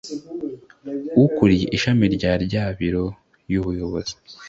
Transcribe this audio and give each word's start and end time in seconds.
Ukuriye 1.25 1.65
ishami 1.77 2.05
rya 2.15 2.33
rya 2.45 2.63
biro 2.77 3.05
y’Ubuyobozi 3.51 4.13